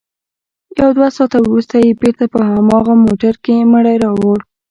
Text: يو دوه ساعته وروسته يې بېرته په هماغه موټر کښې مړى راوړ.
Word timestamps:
يو 0.79 0.89
دوه 0.97 1.09
ساعته 1.15 1.37
وروسته 1.41 1.75
يې 1.83 1.91
بېرته 2.01 2.23
په 2.33 2.39
هماغه 2.51 2.93
موټر 3.05 3.33
کښې 3.43 3.55
مړى 3.71 3.95
راوړ. 4.03 4.37